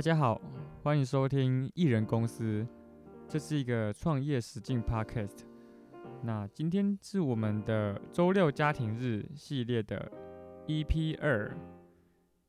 [0.00, 0.40] 大家好，
[0.82, 2.66] 欢迎收听艺人公司，
[3.28, 5.40] 这是一个创业实境 Podcast。
[6.22, 10.10] 那今天是我们的周六家庭日系列的
[10.66, 11.54] EP 二。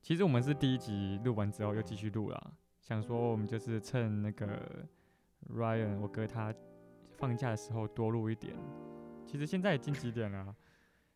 [0.02, 4.88] 其实我们是第一集录完之后又继续录了，想说我们就是趁那个
[5.54, 6.56] Ryan 我哥他
[7.18, 8.56] 放假的时候多录一点。
[9.26, 10.56] 其实现在已经几点了？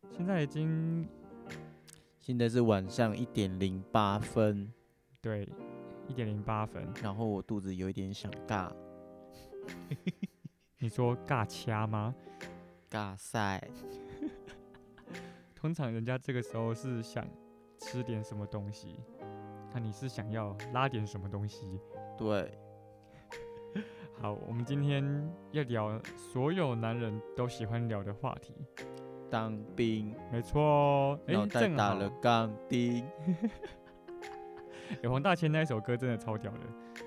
[0.09, 1.07] 现在已经
[2.19, 4.69] 现在是晚上一点零八分，
[5.21, 5.47] 对。
[6.07, 8.71] 一点零八分，然后我肚子有一点想尬。
[10.79, 12.13] 你说尬掐吗？
[12.89, 13.67] 尬赛。
[15.55, 17.25] 通常人家这个时候是想
[17.79, 18.99] 吃点什么东西，
[19.73, 21.79] 那你是想要拉点什么东西？
[22.17, 22.57] 对。
[24.21, 25.03] 好，我们今天
[25.51, 28.53] 要聊所有男人都喜欢聊的话题——
[29.29, 30.15] 当兵。
[30.31, 33.05] 没错哦，脑袋打了钢钉。
[35.01, 36.59] 有黄大千那一首歌真的超屌的，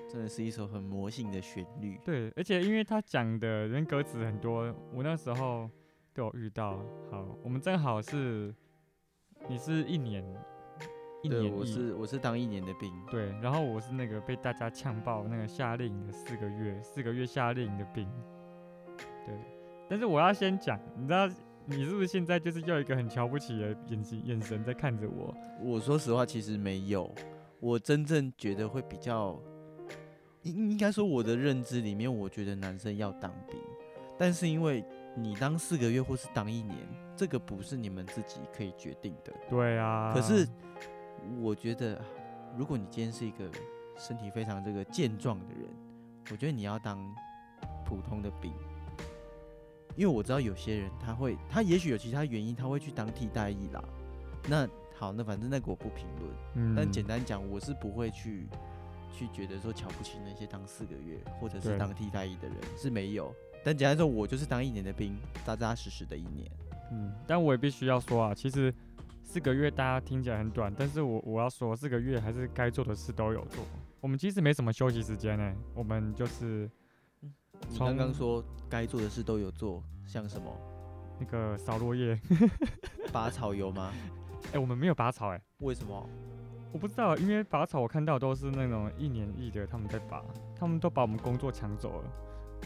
[0.09, 1.99] 真的是一首很魔性的旋律。
[2.03, 5.69] 对，而且因为他讲的人歌词很多，我那时候
[6.13, 6.79] 都有遇到。
[7.09, 8.53] 好，我们正好是，
[9.47, 10.23] 你是一年，
[11.23, 12.91] 一年，我是我是当一年的兵。
[13.09, 18.07] 对，然后我是那个被大家呛爆那个夏令营的四个月，四个月夏令营的兵。
[19.25, 19.35] 对，
[19.89, 21.29] 但是我要先讲，你知道
[21.65, 25.35] 你是不是现在就是要一个很瞧不起的眼睛眼神在看着我？
[25.61, 27.13] 我说实话，其实没有。
[27.59, 29.37] 我真正觉得会比较，
[30.43, 33.59] 应应该说我的认知里面，我觉得男生要当兵，
[34.17, 34.83] 但是因为
[35.15, 36.77] 你当四个月或是当一年，
[37.17, 39.33] 这个不是你们自己可以决定的。
[39.49, 40.13] 对啊。
[40.13, 40.47] 可是
[41.41, 42.01] 我觉得，
[42.57, 43.49] 如果你今天是一个
[43.97, 45.67] 身体非常这个健壮的人，
[46.31, 46.97] 我觉得你要当
[47.85, 48.53] 普通的兵，
[49.97, 53.83] 因为我知道有些人他会，他也许有其他原因，他会去当替代役啦。
[54.47, 54.65] 那
[54.99, 56.29] 好，那反正那个我不评论。
[56.55, 58.49] 嗯，但简单讲，我是不会去
[59.13, 63.33] 去觉得说瞧不起那些当四个月或者是当替代役的人是没有。
[63.63, 66.51] 但简单说，我就是当一年的兵，扎扎实实的一年。
[66.91, 68.73] 嗯，但我也必须要说啊，其实
[69.23, 73.63] 四个月大家听起来很短，但是我我要说，四个月还是该做的事都有做。
[74.01, 76.69] 我们其实没什么休息时间呢，我们就是
[77.69, 80.53] 你刚刚说该做的事都有做，像什么？
[81.19, 82.19] 那个扫落叶、
[83.11, 83.93] 拔草油吗？
[84.53, 86.09] 哎，我们没有拔草哎，为什么？
[86.71, 90.23] 我不知道，因为拔草我看到都是那种一年一的，他们在拔，
[90.55, 92.11] 他们都把我们工作抢走了，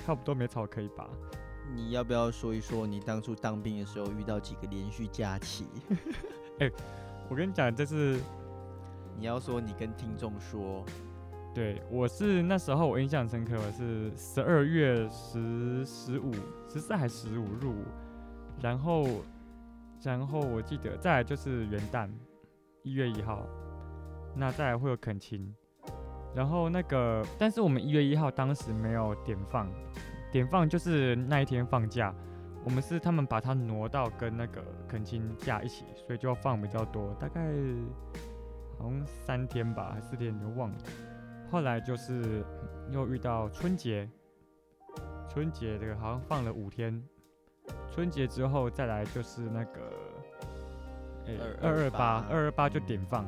[0.06, 1.08] 差不多没草可以拔。
[1.74, 5.66] 你要不要说一说你当初当兵的时候遇到几个连续假期？
[6.60, 6.70] 哎，
[7.30, 8.20] 我跟你讲，这是
[9.18, 10.84] 你要说你跟听众说，
[11.54, 16.34] 对我是那时候我印象深刻，我是十二月十十五、
[16.68, 17.86] 十四还十五入伍，
[18.62, 19.06] 然后。
[20.04, 22.10] 然后我记得再来就是元旦，
[22.84, 23.48] 一月一号，
[24.36, 25.56] 那再来会有恳亲，
[26.36, 29.70] 然后那个，但是我们一月一号当时没有点放，
[30.32, 32.14] 点放就是那一天放假，
[32.66, 37.42] 我们是他们把它挪到跟那个恳亲假一起，所以就要放比较多，大概
[38.78, 40.78] 好像三天吧，还四天就忘了。
[41.50, 42.44] 后来就是
[42.92, 44.10] 又遇到春节，
[45.30, 47.02] 春节这个好像放了五天。
[47.94, 49.80] 春节之后再来就是那个，
[51.62, 53.24] 二二八二二八就点放，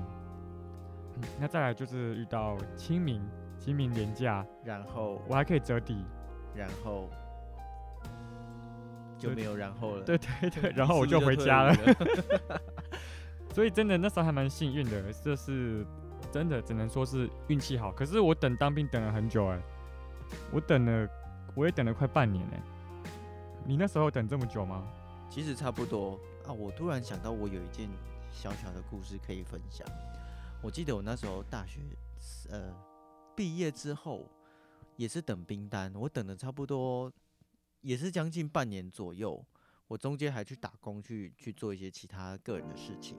[1.40, 3.22] 那再来就是遇到清明
[3.60, 6.04] 清明年假，然后我还可以折抵，
[6.56, 7.08] 然后
[9.20, 10.04] 就没有然后了。
[10.04, 11.76] 对对对，然后我就回家了。
[13.54, 15.86] 所以真的那时候还蛮幸运的，这是
[16.32, 17.92] 真的只能说是运气好。
[17.92, 19.62] 可是我等当兵等了很久哎，
[20.52, 21.08] 我等了
[21.54, 22.60] 我也等了快半年哎。
[23.68, 24.88] 你那时候等这么久吗？
[25.28, 26.54] 其实差不多啊。
[26.54, 27.90] 我突然想到，我有一件
[28.32, 29.88] 小小的故事可以分享。
[30.62, 31.80] 我记得我那时候大学，
[32.52, 32.72] 呃，
[33.36, 34.30] 毕业之后
[34.96, 37.12] 也是等兵单，我等了差不多
[37.82, 39.44] 也是将近半年左右。
[39.88, 43.18] 我中间还去打工，去去做一些其他个人的事情。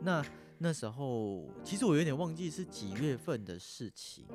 [0.00, 0.22] 那
[0.58, 4.26] 那时候其实我有点忘记是几月份的事情，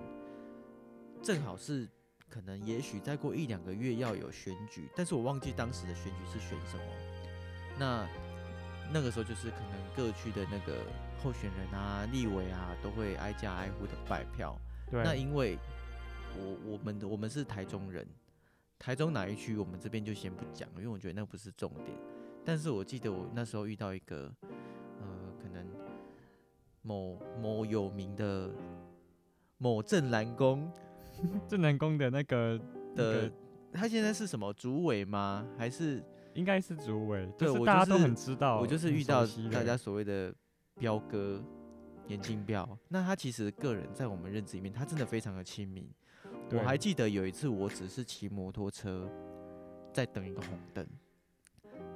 [1.21, 1.87] 正好是。
[2.33, 6.83] 可能也许再过一两个月要有选举，但是我忘记当时的选举是选什么。
[7.77, 8.07] 那
[8.91, 10.79] 那个时候就是可能各区的那个
[11.21, 14.59] 候选人啊、立委啊，都会挨家挨户的拜票。
[14.89, 15.03] 对。
[15.03, 15.59] 那因为
[16.35, 18.03] 我我们的我们是台中人，
[18.79, 21.95] 台中哪一区我们这边就先不讲，因为我觉得那不是重点。
[22.43, 24.33] 但是我记得我那时候遇到一个
[24.99, 25.07] 呃，
[25.39, 25.63] 可能
[26.81, 28.49] 某某有名的
[29.59, 30.73] 某镇蓝宫。
[31.47, 32.59] 正南宫的那个
[32.95, 33.31] 的，
[33.71, 35.45] 他现在是什么主委吗？
[35.57, 37.27] 还是应该是主委？
[37.37, 38.59] 对，大家都很知道。
[38.59, 40.33] 我就是遇到大家所谓的
[40.79, 41.43] 彪哥，
[42.07, 42.67] 眼镜彪。
[42.87, 45.89] 那他其实个人在我们认知里面，他真的非常的亲民。
[46.51, 49.09] 我还记得有一次，我只是骑摩托车
[49.91, 50.85] 在等一个红灯，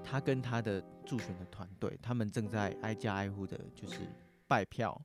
[0.04, 4.00] 他跟他的助选的团队，他们正在挨家挨户的，就是
[4.48, 5.00] 拜票，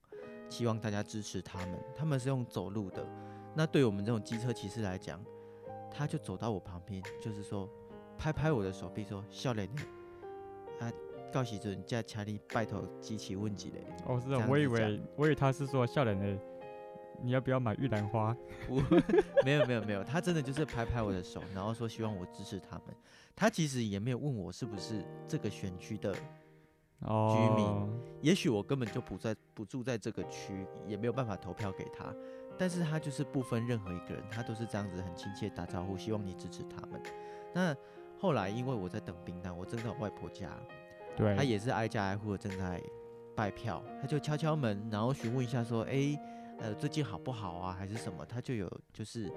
[0.49, 1.79] 希望大家支持他们。
[1.95, 3.07] 他们是用走路的，
[3.55, 5.23] 那对我们这种机车骑士来讲，
[5.91, 7.69] 他就走到我旁边，就是说
[8.17, 9.83] 拍拍我的手臂说：“笑脸呢？
[10.81, 10.91] 啊，
[11.33, 16.39] 告喜准在家里拜托机器问几嘞。”哦，是这啊，我以为我以为他是说笑脸的，
[17.23, 18.35] 你要不要买玉兰花？
[18.71, 18.83] 我，
[19.45, 22.97] 没有没有没有，他真的就是拍拍我的手，然后说希望我支持他们。
[23.37, 26.15] 他其实也没有问我是不是这个选区的，
[27.01, 27.89] 哦，
[28.21, 32.15] 也许我根本就不在不住在这个区，也没有办法投票给他。
[32.59, 37.01] 但是他就是不分任何一个人，他都是这样子很亲切打招呼，希望你支持他们。
[37.53, 37.75] 那
[38.19, 40.51] 后来因为我在等兵单，我正在我外婆家，
[41.17, 42.81] 对，他也是挨家挨户的正在
[43.35, 46.19] 拜票，他就敲敲门，然后询问一下说，诶，
[46.59, 48.25] 呃，最近好不好啊，还是什么？
[48.25, 49.33] 他就有就是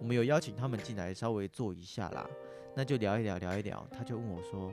[0.00, 2.26] 我们有邀请他们进来稍微坐一下啦，
[2.74, 4.72] 那就聊一聊聊一聊，他就问我说，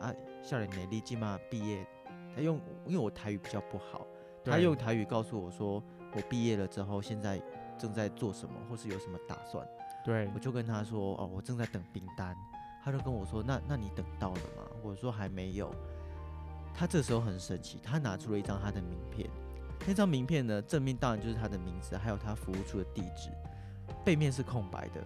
[0.00, 1.86] 啊，校园你立即嘛毕业？
[2.34, 4.06] 他用因为我台语比较不好，
[4.44, 5.82] 他用台语告诉我说，
[6.14, 7.40] 我毕业了之后现在
[7.78, 9.66] 正在做什么，或是有什么打算。
[10.04, 12.36] 对我就跟他说，哦，我正在等订单。
[12.82, 14.64] 他就跟我说，那那你等到了吗？
[14.82, 15.70] 我说还没有。
[16.72, 19.28] 他这时候很神奇，他拿出了一张他的名片。
[19.86, 23.30] 那张名片呢，正面当然就是他的名字，还有他服务处的地址，
[24.02, 25.02] 背面是空白的。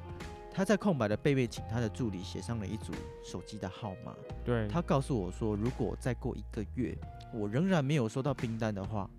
[0.53, 2.93] 他在空白的背面，请他的助理写上了一组
[3.25, 4.15] 手机的号码。
[4.45, 6.97] 对，他告诉我说，如果再过一个月，
[7.33, 9.11] 我仍然没有收到订单的话，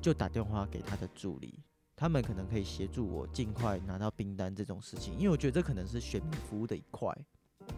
[0.00, 1.58] 就打电话给他的助理，
[1.94, 7.14] 他们可能可以协助我尽快拿到订单这种事情，因为我觉得这可能是选民服务的一块。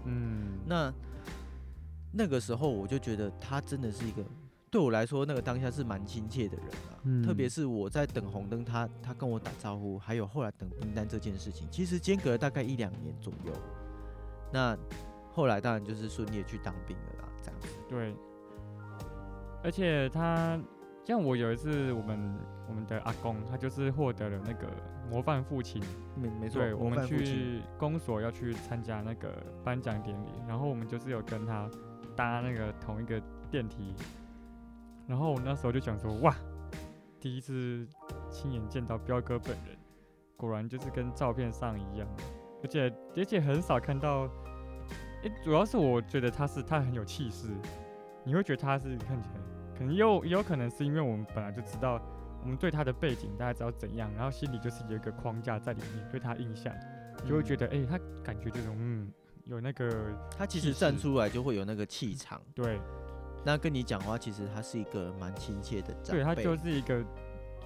[0.05, 0.93] 嗯，那
[2.13, 4.25] 那个时候我就觉得他真的是一个
[4.71, 7.01] 对我来说，那个当下是蛮亲切的人啊。
[7.05, 13.53] 嗯特别是我在等红灯，他他跟我打招呼，还有后来等订单这件事情，其实间隔了大概一两年左右。
[14.53, 14.79] 那
[15.33, 17.69] 后来当然就是顺利的去当兵了啦，这样子。
[17.89, 18.15] 对，
[19.65, 20.61] 而且他
[21.05, 22.39] 像我有一次，我们
[22.69, 24.69] 我们的阿公他就是获得了那个
[25.11, 25.83] 模范父亲，
[26.17, 31.69] 没没错，对，我们去公所要去参加那个颁奖典礼，然后我们就是有跟他
[32.15, 33.21] 搭那个同一个
[33.51, 33.95] 电梯，
[35.09, 36.35] 然后我那时候就想说，哇，
[37.19, 37.85] 第一次
[38.31, 39.77] 亲眼见到彪哥本人，
[40.37, 42.09] 果然就是跟照片上一样，
[42.63, 44.29] 而且而且很少看到，
[45.25, 47.49] 诶、主要是我觉得他是他很有气势，
[48.23, 49.41] 你会觉得他是看起来，
[49.83, 52.01] 可能也有也有可能是因为我们本来就知道。
[52.45, 56.75] 我们对他的背景大家知道怎样，然后心里就是有一个框架在里面，对他印象
[57.25, 59.13] 就会觉得，哎、他感觉这种嗯
[59.45, 62.43] 有那个他其实站出来就会有那个气场。
[62.53, 62.81] 对
[63.45, 67.05] 那跟你讲话，其实他是一个蛮亲切的长辈，对，他就是一个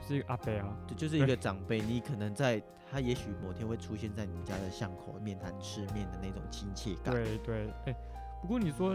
[0.06, 7.14] 是一个阿伯啊，就就是一个长辈，你可能在他也许某天会出现在你们家的巷口面谈吃面的那种亲切感。
[7.14, 7.96] 对对，哎、
[8.42, 8.94] 不过你说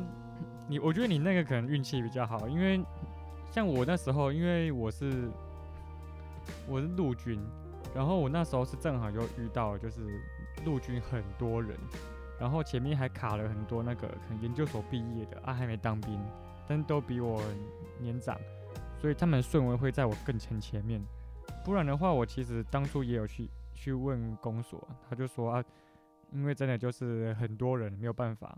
[0.67, 2.79] 你，我觉得你那个可能运气比较好，因为
[3.51, 5.29] 像我那时候，因为我是
[6.69, 7.37] 我是陆军，
[7.93, 10.21] 然后我那时候是正好又遇到就是
[10.63, 11.77] 陆军很多人，
[12.39, 16.17] 然后前面还卡了很多那个可能研究所毕业的啊还没当兵，
[16.65, 17.43] 但都比我
[17.99, 18.37] 年长，
[19.01, 21.01] 所以他们顺位会在我更前前面。
[21.65, 25.63] 不然的话，我其实当初也有去去问公所，他就说啊，
[26.31, 28.57] 因为真的就是很多人没有办法。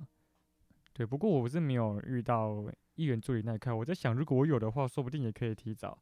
[0.94, 2.64] 对，不过我是没有遇到
[2.96, 5.98] 议员助理那一块，我在想，如果我有的话，说不定也可以提早。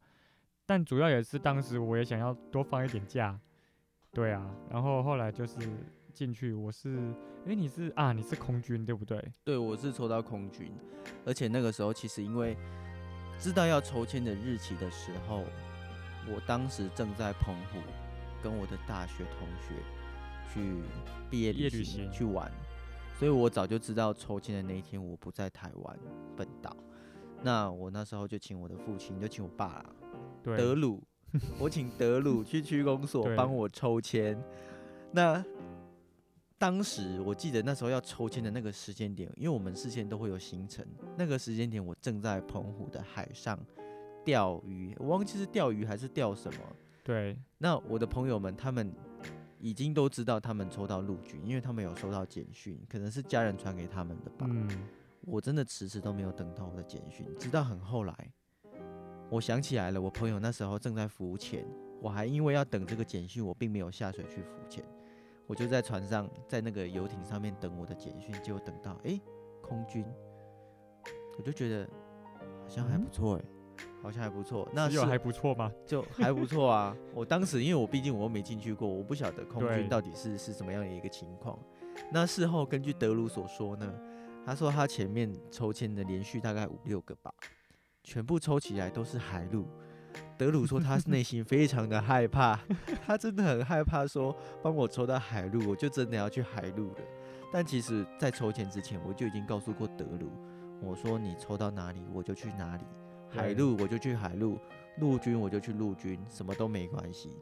[0.65, 3.39] 但主要也是当时我也想要多放一点假，
[4.11, 4.49] 对啊。
[4.69, 5.57] 然后后来就是
[6.13, 7.13] 进去，我是，
[7.45, 9.21] 诶，你是啊，你是空军对不对？
[9.43, 10.71] 对，我是抽到空军，
[11.25, 12.55] 而且那个时候其实因为
[13.39, 15.43] 知道要抽签的日期的时候，
[16.27, 17.79] 我当时正在澎湖
[18.41, 19.73] 跟我的大学同学
[20.53, 20.83] 去
[21.29, 22.49] 毕业旅行去玩，
[23.21, 25.99] 所以我早就知道抽签的那一天我不在台湾
[26.35, 26.75] 本岛。
[27.43, 29.95] 那我那时候就请我的父亲，就请我爸啦，
[30.43, 31.03] 德鲁，
[31.59, 34.35] 我请德鲁去区公所帮我抽签。
[35.11, 35.45] 那
[36.57, 40.83] 当时我记得那时候要抽签的那个时间点，因为我们事先都会有行程，
[41.15, 43.55] 那个时间点我正在澎湖的海上
[44.25, 46.59] 钓鱼，我忘记是钓鱼还是钓什么。
[47.03, 48.91] 对，那我的朋友们他们
[49.61, 54.47] 已经都知道他们抽到陆军，因为他们有收到简讯，可能是家人传给他们的吧。
[54.49, 54.67] 嗯，
[55.21, 58.33] 我真的迟迟都没有等到我的简讯，直到很后来，
[59.29, 61.63] 我想起来了，我朋友那时候正在浮潜，
[62.01, 64.83] 我还因为要等这个简讯，我并没有下水去浮潜，
[65.45, 69.21] 我就在船上，在那个游艇上面等我的简讯，结果等到诶
[69.61, 70.03] 空军，
[71.37, 71.87] 我就觉得
[72.63, 73.45] 好像还不错诶，
[74.01, 74.67] 好像还不错。
[74.73, 75.71] 那是只有还不错吗？
[75.85, 76.95] 就还不错啊。
[77.13, 81.57] 我当时因为我毕竟我又没进去过，我不晓得空军到底是是什么样的一个情况。
[82.11, 83.93] 那事后根据德鲁所说呢，
[84.45, 87.31] 他说他前面抽签的连续大概五六个吧，
[88.03, 89.65] 全部抽起来都是海陆。
[90.37, 92.59] 德鲁说他内心非常的害怕，
[93.05, 96.97] 他真的很害怕说帮我抽到海陆，我就真的要去海陆了。
[97.53, 100.31] 但其实，在抽签之前，我就已经告诉过德鲁，
[100.81, 102.83] 我说你抽到哪里我就去哪里，
[103.31, 104.59] 海对陆我就去海陆，
[104.99, 107.37] 陆军我就去陆军，什么都没关系。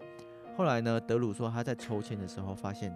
[0.55, 2.95] 后来呢，德鲁说他在抽签的时候发现，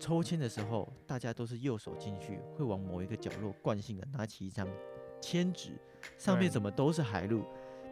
[0.00, 4.66] 抽签的时候大家都是右手进去，会往某一个角落惯性的拿起一张
[5.20, 5.72] 签纸，
[6.16, 7.44] 上面怎么都是海陆。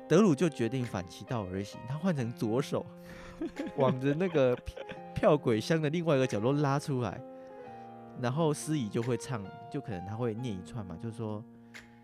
[0.09, 2.85] 德鲁就决定反其道而行，他换成左手，
[3.76, 4.75] 往着那个票
[5.14, 7.23] 票轨箱的另外一个角落拉出来，
[8.21, 11.45] 然后司仪就会唱，就可能他会念一串嘛，就是说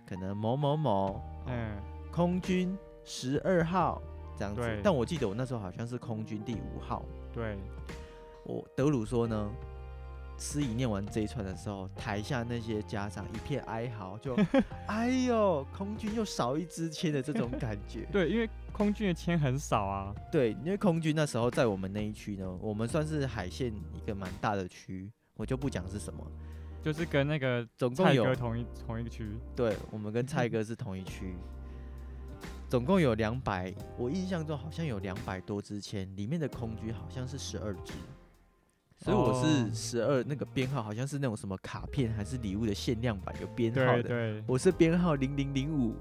[0.06, 1.76] 可能某某某，嗯，
[2.12, 4.00] 空军十二号
[4.38, 4.62] 这样子。
[4.82, 7.02] 但我记得我那时候好像是空军第五号。
[7.32, 7.56] 对，
[8.44, 9.50] 我德鲁说呢，
[10.38, 14.36] 司仪念完这一串的时候，台下那些家长一片哀嚎，就
[14.86, 18.06] 哎呦，空军又少一支签的这种感觉。
[18.12, 20.14] 对，因为空军的签很少啊。
[20.30, 26.24] 对，因为空军那时候在我们那一区呢，我们算是海线一个蛮大的区，我就不讲是什么。
[26.86, 31.34] 就是跟那个总共有同一同一个区，对，我们跟蔡哥是同一区，
[32.68, 37.92] 总共有两百，我印象中好像有两百多支签，里面的空军好像是十二支，
[39.00, 45.92] 所以我哦是十二，那个编号好像是那种什么卡片还是礼物的限量版有编号的，我是编号零零零五，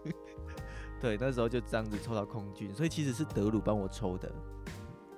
[0.98, 4.32] 对，那时候就这样子抽到空军，所以其实是德鲁帮我抽的，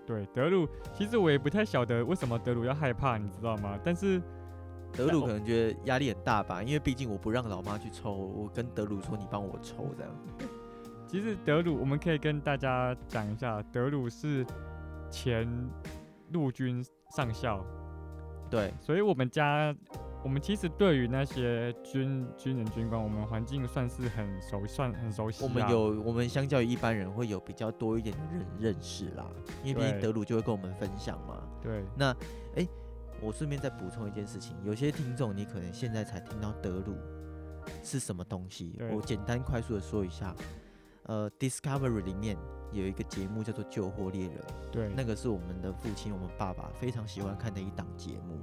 [0.05, 3.79] 对，德鲁，其实我也不太晓得为什么德鲁要害怕，你知道吗？
[3.85, 4.21] 但是
[4.93, 10.13] 德鲁可能觉得压力很大吧，因为毕竟我不让老妈去抽，我跟德鲁说你帮我抽这样。
[11.07, 14.47] 其实德鲁，我们可以跟大家讲一下，德鲁是
[15.11, 15.47] 前
[16.31, 17.63] 陆军上校，
[18.51, 19.75] 对，所以我们家，
[20.25, 25.47] 我们其实对于那些军军人军官，我们环境算是很熟，算很熟悉、啊。
[25.47, 29.27] 我们有我们相较于一般人会有比较多一点的人认识啦，
[29.63, 31.43] 因为毕竟德鲁就会跟我们分享嘛。
[31.61, 31.85] 对
[33.23, 36.97] 我顺便再补充一件事情，有些听众你可能现在才听到德鲁
[37.83, 40.35] 是什么东西，我简单快速的说一下。
[41.05, 42.37] 呃，Discovery 里面
[42.73, 44.39] 有一个节目叫做《救火猎人》，
[44.71, 48.39] 对，那个是我们的父亲，我们爸爸非常喜欢看的一档节目。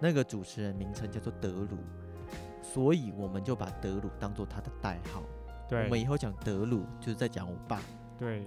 [0.00, 1.78] 那个主持人名称叫做德鲁，
[2.62, 5.22] 所以我们就把德鲁当做他的代号。
[5.66, 7.80] 对我们以后讲德鲁，就是在讲我爸。
[8.18, 8.46] 对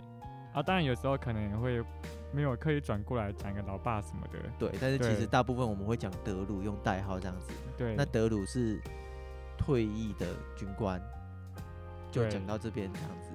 [0.58, 1.86] 啊，当然有时候可能也会
[2.32, 4.40] 没有刻意转过来讲一个老爸什么的。
[4.58, 7.54] 对，但是其实大部分我们会讲德鲁，用代号这样子。
[7.78, 8.82] 对，那德鲁是
[9.56, 11.00] 退役的军官，
[12.12, 13.30] 就讲到这边这样子。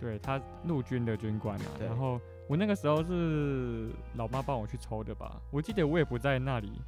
[0.00, 6.82] 对他陆军的军官啊，然后我那个时候是老妈帮我去抽的吧，我记得我也不在那里。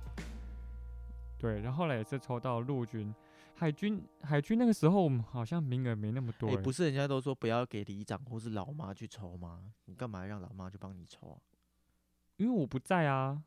[1.38, 3.14] 对，然后后来也是抽到陆军、
[3.62, 9.60] 海军，海军那个时候我们好像名额没那么多、哎、欸，不是人家都说不要给里长或是老妈去抽吗？
[9.84, 11.38] 你干嘛让老妈去帮你抽啊？
[12.38, 13.40] 因为我不在啊，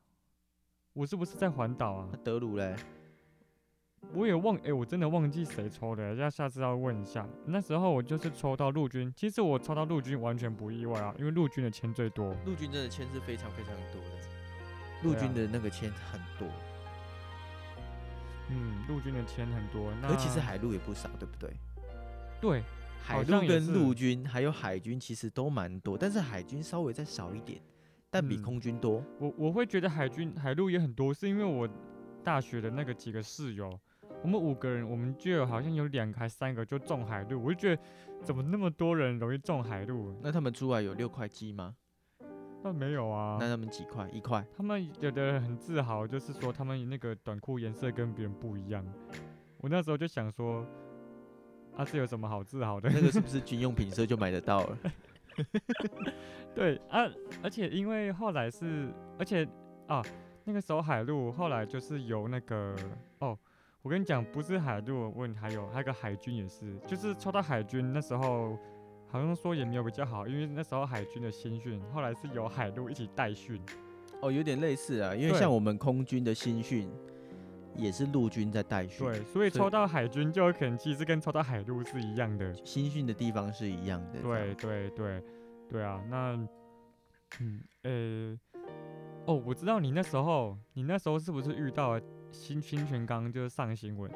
[0.94, 2.18] 我是不是在环岛啊那？
[2.20, 2.78] 德鲁嘞？
[4.14, 7.28] 我也忘，哎、我真的忘记谁抽的，要下次要问一下。
[7.48, 12.34] 那时候我就是抽到陆军，其实我抽到陆军完全不意外啊，因为陆军的签最多。
[12.46, 16.48] 陆军真的签是非常非常多的，陆军的那个签很多，
[18.50, 21.52] 嗯，陆军的钱很多，那而其实海陆也不少，对不对？
[22.40, 22.64] 对
[23.02, 27.62] 海陆跟陆军还有海军其实都蛮多，但是海军稍微再少一点，
[28.10, 29.04] 但比嗯空军多。
[29.20, 31.68] 我我会觉得海军海陆也很多，是因为我
[32.24, 33.80] 大学的那个几个室友，
[34.22, 37.82] 我们五个人，我们就有好像有两个还三个就中海陆，我就觉得
[38.22, 40.20] 怎么那么多人容易中海陆？
[40.22, 41.76] 那他们出来有六块鸡吗？
[42.66, 44.10] 那没有啊那，他们几块？
[44.10, 44.44] 一块。
[44.58, 48.84] 他们有的人很自豪，就是说他们那个短裤颜色跟别人不一样。
[49.60, 50.66] 我那时候就想说，
[51.76, 52.90] 啊，这有什么好自豪的？
[52.90, 54.78] 那个是不是军用品社就买得到了？
[56.56, 57.06] 对啊，
[57.44, 59.48] 而且因为后来是，而且
[59.86, 60.02] 啊，
[60.44, 62.76] 那个时候海陆后来就是由那个
[63.20, 63.38] 哦，
[63.84, 68.58] 我跟你讲，不是海陆，问还有还有个海军也是，就是抽到海军那时候
[69.08, 73.62] 好像说也没有比较好，因为那时候海军的新训后来是由海陆一起代训，
[74.22, 75.40] 哦，有点类似啊，因为对。
[75.40, 76.90] 像我们空军的新训
[77.76, 84.20] 也是陆军在带训，对，所以所以抽到海军就有可能其实跟抽到海陆是一样的，新训的地方是一样的。
[84.20, 85.24] 这对样，对对
[85.70, 86.48] 对啊，那
[87.40, 88.62] 嗯呃、
[89.26, 94.10] 哦，我知道你那时候，你那时候是不是遇到了新新全刚就是上新闻，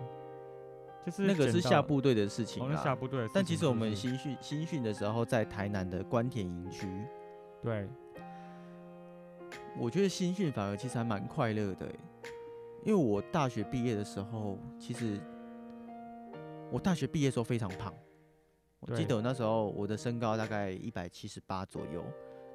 [1.09, 2.77] 就是那个是下部队的事情哦，那。
[2.83, 3.27] 下部队。
[3.33, 6.87] 但其实我们新训新训的时候，在台南的关田营区，
[7.63, 7.89] 对
[9.77, 11.99] 我觉得新训反而其实还蛮快乐的欸，
[12.85, 15.19] 因为我大学毕业的时候，其实
[16.71, 17.93] 我大学毕业的时候非常胖，
[18.79, 22.03] 我记得我那时候我的身高大概一百七十八左右，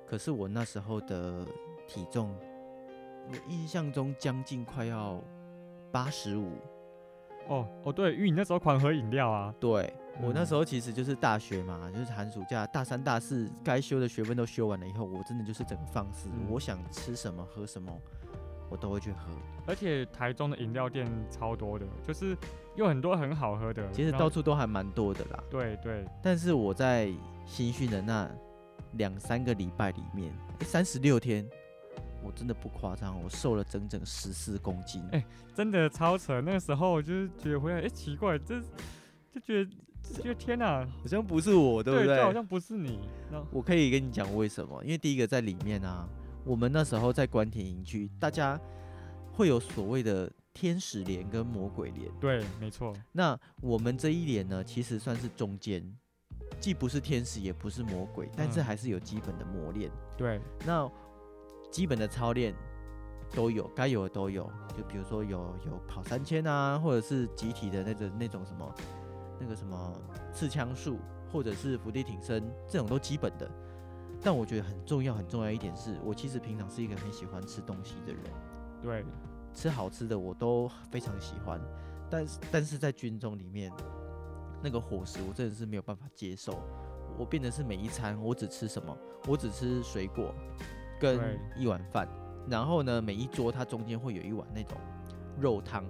[0.07, 1.45] 可是我那时候的
[1.89, 2.35] 体重，
[3.29, 5.21] 我印象中将近快要
[5.91, 6.53] 八十五。
[7.49, 17.93] 哦哦对，因为你那时候狂喝饮料啊，对我那嗯时候其实就是大学嘛，就是寒暑假大三大四该修的学分都修完了以后，我真的就是整个放肆，嗯我想吃什么喝什么，
[18.71, 19.33] 我都会去喝。
[19.67, 22.37] 而且台中的饮料店超多的，就是
[22.77, 23.83] 有很多很好喝的。
[23.83, 25.43] 然后其实到处都还蛮多的啦。
[25.51, 27.11] 对对，但是我在
[27.47, 28.31] 新训的那
[28.93, 31.49] 两三个礼拜里面，三十六天，
[32.25, 35.03] 我真的不夸张，我瘦了整整十四公斤。
[35.13, 36.41] 哎真的超扯。
[36.41, 38.61] 那个时候我就是觉得回来，哎、奇怪，这
[39.33, 39.71] 就觉得
[40.03, 42.17] 就觉得天哪、好像不是我，对不对？
[42.17, 42.99] 这好像不是你。
[43.51, 46.09] 我可以跟你讲为什么，因为第一个在里面啊，
[46.45, 48.59] 我们那时候在关田营区，大家
[49.33, 52.11] 会有所谓的天使连跟魔鬼连。
[52.21, 55.85] 对，没错，那我们这一连呢，其实算是中间，
[56.61, 59.91] 既不是天使，也不是魔鬼，但是嗯还是有基本的磨练。
[60.17, 60.89] 对那
[61.75, 62.55] 基本的操练
[63.33, 64.49] 都有，该有的都有。
[64.77, 68.75] 就比如说有有跑三千啊，或者是集体的那种那种什么
[69.41, 70.01] 那个什么
[70.33, 71.01] 刺枪术，
[71.33, 73.51] 或者是伏地挺身，这种都基本的。
[74.23, 78.23] 但我觉得很重要很重要一点是，我其实平常是一个很喜欢吃东西的人，
[78.81, 79.05] 对，
[79.53, 81.61] 吃好吃的我都非常喜欢。
[82.09, 83.73] 但是但是在军中里面，
[84.63, 86.57] 那个伙食我真的是没有办法接受。
[87.19, 88.97] 我变得是每一餐我只吃什么？
[89.27, 90.33] 我只吃水果
[91.01, 92.09] 跟一碗饭，
[92.49, 94.77] 然后呢，每一桌它中间会有一碗那种
[95.39, 95.85] 肉汤，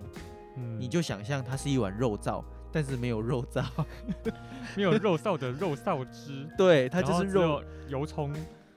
[0.57, 3.64] 嗯，你就想象它是一碗肉燥，但是没有肉燥，
[4.77, 8.33] 没有肉臊的肉臊汁， 对，它就是肉，油葱。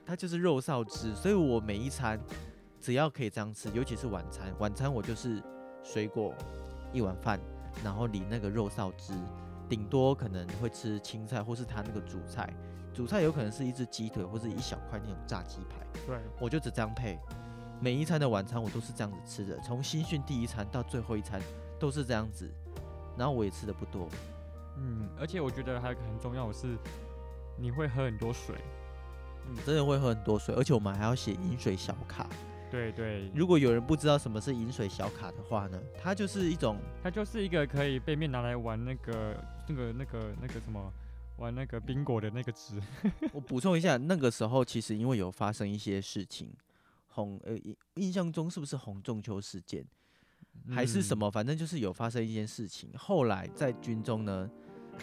[0.06, 1.14] 它就是肉臊汁。
[1.14, 2.18] 所以我每一餐
[2.80, 5.42] 只要可以这样吃，尤其是晚餐，晚餐我就是
[5.82, 6.34] 水果
[6.94, 7.38] 一碗饭，
[7.84, 9.12] 然后淋那个肉臊汁，
[9.68, 12.48] 顶多可能会吃青菜或是它那个主菜，
[12.98, 15.76] 主菜有可能是一只鸡腿或是一小块那种炸鸡排。
[16.04, 17.16] 对，我就只这样配。
[17.80, 21.40] 每一餐的晚餐我都是这样子吃的，从新训第一餐到最后一餐
[21.78, 22.50] 都是这样子，
[23.16, 24.08] 然后我也吃的不多。
[24.78, 26.76] 嗯，而且我觉得还有一个很重要的是，
[27.56, 28.56] 你会喝很多水。
[29.46, 32.26] 嗯，真的会喝很多水，而且我们还要写饮水小卡。
[32.68, 39.36] 对对，如果有人不知道什么是饮水小卡的话呢，它就是一种它就是一个可以背面拿来玩那个
[39.68, 40.92] 那个那个那个什么，
[41.38, 42.80] 玩那个冰果的那个纸。
[43.32, 46.52] 我补充一下，那个时候其实因为有发生一些事情，
[47.08, 49.84] 红呃印印象中是不是红中秋事件
[50.68, 51.18] 还是什嗯？
[51.18, 51.30] 么？
[51.30, 52.90] 反正就是有发生一件事情。
[52.96, 54.48] 后来在军中呢，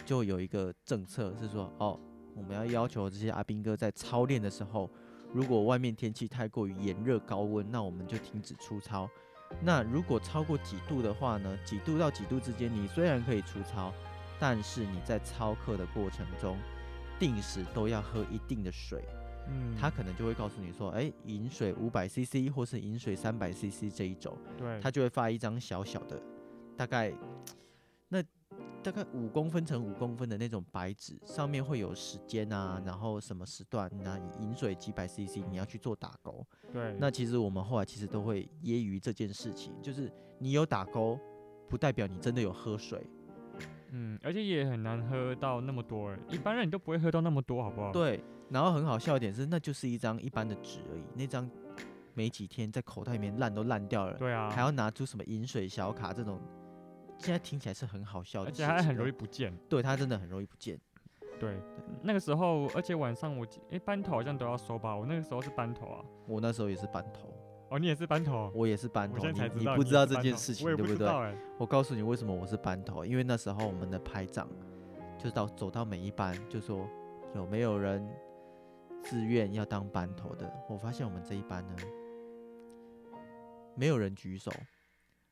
[0.06, 2.00] 就有一个政策是说，哦，
[2.36, 4.90] 我们要要求这些阿兵哥在操练的时候，
[5.34, 9.10] 如果外面天气太过于炎热高温，那我们就停止出操。
[9.62, 11.58] 那如果超过几度的话呢？
[11.64, 13.94] 几度到几度之间，你虽然可以出操，
[14.40, 16.58] 但是你在操课的过程中，
[17.20, 19.04] 定时都要喝一定的水。
[19.48, 24.36] 嗯他可能就会告诉你说，哎、饮水五百 CC 或是饮水三百 CC 这一种。
[24.58, 26.20] 对，他就会发一张小小的，
[26.76, 27.14] 大概
[28.10, 28.24] 那
[28.82, 36.44] 大概五公分乘五公分的那种白纸，上面会有时间啊，然后什么时段，那你饮水几百 CC，你要去做打勾。
[36.74, 41.20] 对，那其实我们后来其实都会揶揄这件事情，就是你有打勾，
[41.70, 43.08] 不代表你真的有喝水。
[43.92, 47.92] 嗯，而且也很难喝到那么多欸，一般人你都不会喝到那么多，好不好？
[47.92, 51.50] 对，然后很好笑一点是，那就是一张一般的纸而已，那张
[52.14, 56.40] 没几天在口袋里面烂都烂掉了，对啊，还要拿出什么饮水小卡这种，
[57.18, 59.56] 现在听起来是很好笑的而且还很容易不见。
[59.70, 60.80] 对它真的很容易不见。
[61.38, 61.60] 对，
[62.02, 64.96] 那个时候，而且晚上我记，诶，班头好像都要收吧？
[64.96, 66.06] 我那个时候是班头啊。
[66.28, 67.34] 我那时候也是班头，
[67.76, 68.50] 哦，你也是班头？
[68.56, 70.88] 我也是班头，你你不知道这件事情对对？
[70.88, 71.36] 不知道哎。
[71.58, 74.48] 我告诉你为什么我是班头，因为那时候我们的排长
[75.20, 76.88] 就到走到每一班就说
[77.36, 78.08] 有没有人
[79.04, 80.50] 自愿要当班头的。
[80.70, 81.76] 我发现我们这一班呢，
[83.76, 84.50] 没有人举手。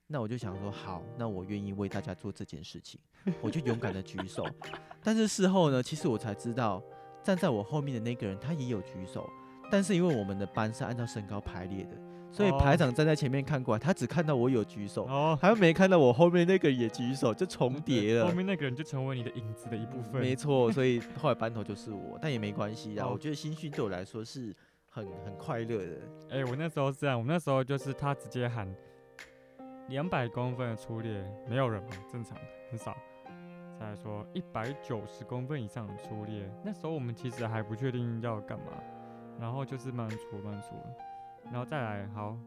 [0.05, 2.99] 那我就想说，好，那我愿意为大家做这件事情，
[3.39, 4.45] 我就勇敢的举手。
[5.01, 6.83] 但是事后呢，其实我才知道，
[7.23, 9.27] 站在我后面的那个人他也有举手，
[9.71, 11.97] 但是因为我们的班是按照身高排列的，
[12.33, 18.33] 所以排哦长站在前面看过来，他只看到我有举手，哦，还没看到我后面那个也举手，就重叠了后。
[18.33, 20.19] 面那个人就成为你的影子的一部分。
[20.19, 23.05] 没错，所以 后来班头就是我，但也没关系啦。
[23.05, 24.53] 哦我觉得新训对我来说是
[24.89, 25.91] 很很快乐的。
[26.31, 28.67] 哎、我那时候是这样，我那时候就是他直接喊
[29.89, 32.35] 两百公分的初列，没有人嘛，正常
[32.71, 32.97] 很少。
[33.79, 38.65] 再来说一百九十公分以上的粗裂，那时候我们其实还不确定要干嘛，
[39.39, 40.75] 然后就是慢慢粗慢慢粗，
[41.45, 42.37] 然后再来好，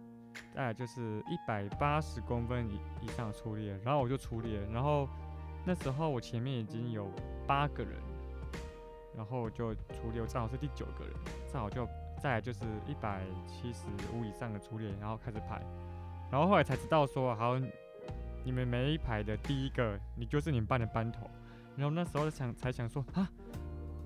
[0.55, 5.09] 再来就是一百八十公分以以上的粗裂，然后我就粗裂，然后
[5.65, 7.11] 那时候我前面已经有
[7.47, 7.93] 八个人，
[9.17, 11.15] 然后就粗裂，我正好是第九个人，
[11.53, 11.87] 正好就
[12.21, 15.61] 再来就是一百七十五以上的粗裂，然后开始排，
[16.31, 17.57] 然后后来才知道说好。
[18.45, 21.29] 你们每一排的第一个，你就是你们班的班头。
[21.77, 23.29] 然后那时候想才想说啊，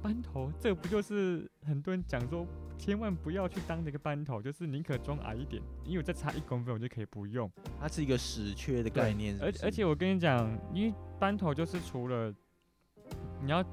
[0.02, 2.46] 班头，这不就是很多人讲说，
[2.78, 7.50] 千万不要去当这个班头，就是宁可装矮一点，因为我再差一公分我就可以不用。
[7.78, 12.32] 它是一个死缺的概念，而而且我跟你讲，因为班头就是除了
[13.42, 13.64] 你要，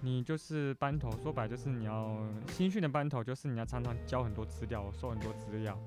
[0.00, 5.78] 你就是班头，说白就是你要新训的班头，就是你要常常教很多资料，收很多资料。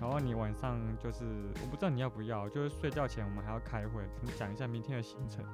[0.00, 1.24] 然后你晚上就是，
[1.62, 5.44] 我不知道你要不要，就是睡觉前我们还要开会，你讲一下明天的行程，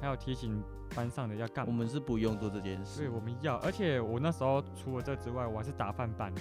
[0.00, 0.62] 还有提醒
[0.94, 1.72] 班上的要干嘛。
[1.72, 3.02] 我们是不用做这件事。
[3.02, 3.56] 对，我们要。
[3.58, 6.32] 而且我那时候除了这之外，我还是打饭班。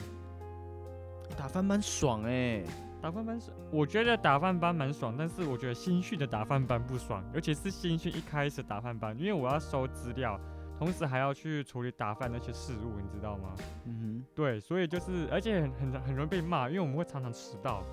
[1.37, 2.63] 打饭班爽哎！
[3.01, 10.39] 打饭班是，我觉得打饭班蛮爽，但是我觉得新训的打饭班不爽，尤其是新训一开始打饭班，因为我要收资料。
[10.77, 13.53] 同时还要去处理打饭那些事务，你知道吗？
[13.83, 17.83] 嗯哼，对，所以就是，而且很很很容易被骂，因为我们会常常迟到，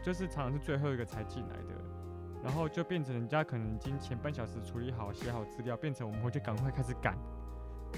[0.00, 1.74] 就是常常是最后一个才进来的，
[2.42, 7.16] 然后就变成人家可能已经前半小时处理好、写好资料，变成我们回去赶快开始赶，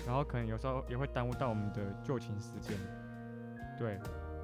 [0.06, 2.76] 然后可能有时候也会耽误到我们的就寝时间。
[3.78, 3.98] 对，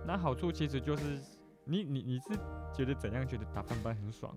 [0.07, 1.19] 那好处其实就是，
[1.65, 2.29] 你你你是
[2.73, 3.27] 觉得怎样？
[3.27, 4.35] 觉得打饭班很爽？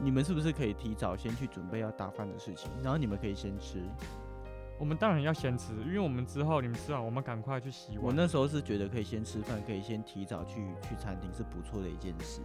[0.00, 3.82] 你们是不是可以提早先去准备要打饭的事情，然后你们可以先吃？
[4.78, 8.06] 我们当然要先吃，因为我们之后你们吃完，我们赶快去洗碗。
[8.06, 12.40] 我那时候是觉得可以先吃饭，可以先提早去去餐厅是不错的一件事，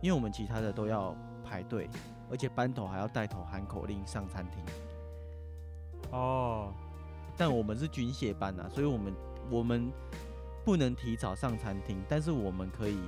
[0.00, 1.14] 因为我们其他的都要
[1.48, 1.88] 排队，
[2.30, 4.62] 而且班头还要带头喊口令上餐厅。
[6.10, 6.72] 哦，
[7.36, 9.14] 但我们是军械班啊，所以我们
[9.50, 9.90] 我们
[10.64, 12.98] 不能提早上餐厅，但是我们可以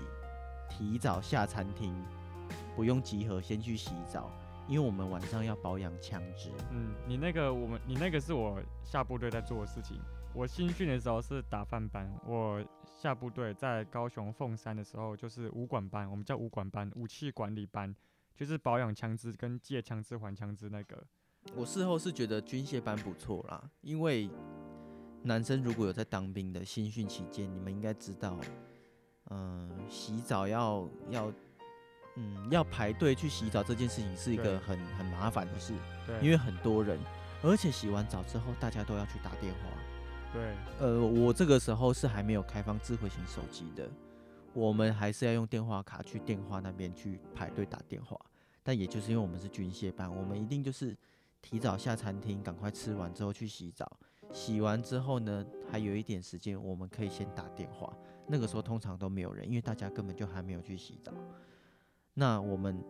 [0.71, 1.93] 提早下餐厅。
[2.75, 4.31] 不用集合，先去洗澡，
[4.69, 6.49] 因为我们晚上要保养枪支。
[6.71, 10.01] 嗯，你那个我们，你那个是我下部队在做的事情。
[10.33, 17.93] 我新训的时候是打饭班，我下部队在高雄凤山的时候就是武管班，我们叫武管班，武器管理班，
[18.39, 21.05] 就是保养枪支跟借枪支还枪支那个。
[21.57, 24.31] 我事后是觉得军械班不错啦，因为
[25.25, 28.39] 男生如果有在当兵的新训期间，你们应该知道，
[29.31, 31.33] 嗯，洗澡要要。
[32.21, 35.73] 嗯，要排队去洗澡这件事情是一个很很麻烦的事，
[36.05, 36.99] 对，因为很多人，
[37.45, 39.61] 而且洗完澡之后大家都要去打电话，
[40.33, 43.89] 对，呃，我这个时候是还没有开放智慧型手机的，
[44.53, 48.19] 我们还是要用电话卡去电话那边去排队打电话，
[48.69, 50.95] 但也就是因为我们是军械班，我们一定就是
[51.41, 53.91] 提早下餐厅，赶快吃完之后去洗澡，
[54.31, 57.91] 洗完之后呢，还有一点时间，我们可以先打电话，
[58.27, 61.11] 那个时候通常都没有人，因为大家根本就还没有去洗澡。
[62.13, 62.85] 那我们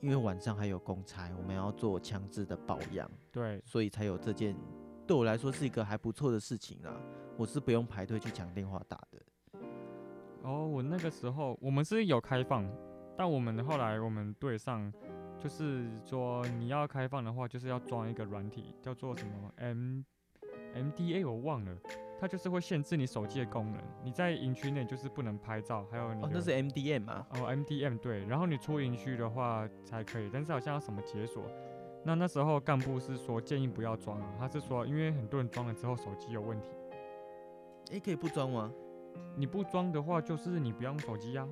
[0.00, 4.56] 因为晚上还有公差，我们要做枪支的保养，对，所以才有这件
[5.06, 6.98] 对我来说是一个还不错的事情啦。
[7.36, 9.60] 我是不用排队去抢电话打的。
[10.44, 12.66] 哦，我那个时候我们是有开放，
[13.18, 14.92] 但我们后来我们队上
[15.36, 20.02] 就是说你要开放的话，就是要装一个软体，叫做什么 M
[20.74, 21.76] M D A，我忘了。
[22.20, 27.26] 它就是会限制你手机的功能，你在营区内就是不能拍照，还有你哦，那是 MDM 吗？
[27.30, 31.44] 哦，MDM 对，然后你出营区的话才可以，但是好像要什么解锁，
[32.04, 36.70] 那那时候干部是说建议不要装啊，他是说因为很多人装了之后手机有问题，
[37.90, 38.72] 诶，可以不装吗？
[39.36, 41.46] 你不装的话就是你不用手机呀，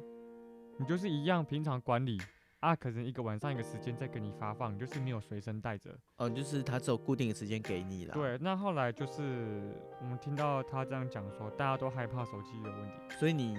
[0.79, 2.21] 你就是一样平常管理。
[2.61, 5.97] 啊，可能一个晚上一个时间再给你发放，就是没有随身带着。
[6.17, 8.15] 哦，就是他只有固定的时间给你了。
[8.15, 13.57] 对，那后来就是我们听到他这样讲说，大家都害怕手机有问题，所以你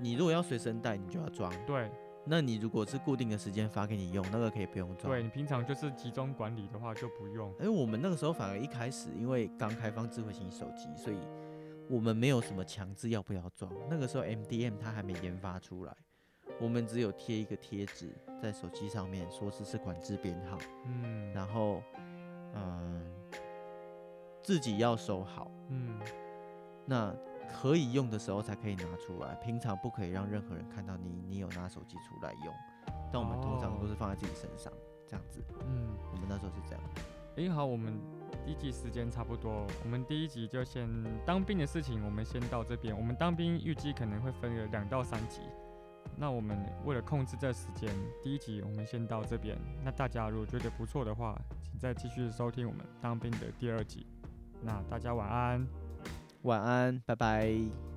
[0.00, 1.52] 你如果要随身带，你就要装。
[1.66, 1.88] 对，
[2.24, 5.12] 那你如果是固定的时间发给你用，那个可以不用装。
[5.12, 7.54] 对你平常就是集中管理的话就不用。
[7.60, 11.18] 哎，我们那个时候反而一开始因为刚开放智慧型手机，所以
[11.90, 13.70] 我们没有什么强制要不要装。
[13.88, 15.94] 那个时候 MDM 它还没研发出来。
[16.60, 21.82] 我们只有贴一个贴纸在手机上面，说是是管制编号，嗯，然后，
[22.54, 23.02] 嗯，
[24.42, 26.00] 自己要收好，嗯，
[26.86, 27.14] 那
[27.52, 32.54] 可以用的时候才可以拿出来，平常不可以让任何人看到你，你有拿手机出来用。
[33.12, 34.72] 但我们通常都是放在自己身上，
[35.06, 36.80] 这样子，嗯，我们那时候是这样。
[37.36, 37.98] 哎，好，我们
[38.44, 40.88] 第一集时间差不多，我们第一集就先
[41.24, 42.96] 当兵的事情，我们先到这边。
[42.96, 45.40] 我们当兵预计可能会分个两到三集。
[46.16, 47.90] 那我们为了控制这时间，
[48.22, 49.56] 第一集我们先到这边。
[49.84, 54.06] 那大家如果觉得不错的话，请再继续收听我们当兵的第二集。
[54.62, 55.66] 那大家晚安。
[56.42, 57.93] 晚安，拜拜。